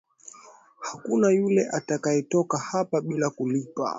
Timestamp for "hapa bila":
2.57-3.29